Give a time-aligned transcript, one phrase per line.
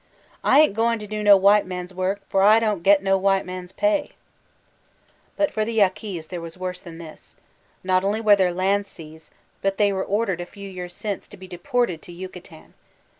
[0.43, 3.45] ''Ah ain't goin' to do no white man's work, fo' Ah don' get no white
[3.45, 4.13] man's pay."
[5.37, 7.35] But for the Yaquis» there was worse than this.
[7.83, 11.37] Not only were their lands seized, but they were ordered, a few years since, to
[11.37, 12.73] be deported to Yucatan.